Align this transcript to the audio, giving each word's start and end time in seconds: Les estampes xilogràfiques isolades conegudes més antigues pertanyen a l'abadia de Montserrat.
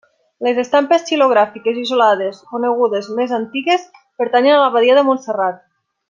Les 0.45 0.59
estampes 0.61 1.03
xilogràfiques 1.09 1.75
isolades 1.81 2.39
conegudes 2.55 3.09
més 3.21 3.35
antigues 3.41 3.85
pertanyen 4.23 4.55
a 4.59 4.61
l'abadia 4.65 4.97
de 5.01 5.05
Montserrat. 5.13 5.61